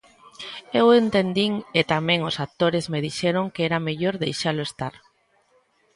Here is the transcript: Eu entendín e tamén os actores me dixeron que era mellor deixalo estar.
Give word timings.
Eu 0.79 0.87
entendín 1.03 1.53
e 1.79 1.81
tamén 1.93 2.19
os 2.29 2.35
actores 2.45 2.85
me 2.91 2.99
dixeron 3.07 3.51
que 3.53 3.61
era 3.69 3.83
mellor 3.87 4.15
deixalo 4.25 4.61
estar. 4.69 4.93